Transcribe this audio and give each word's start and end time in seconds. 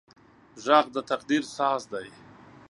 غږ 0.65 0.85
د 0.95 0.97
تقدیر 1.09 1.43
ساز 1.55 1.81
دی 1.93 2.07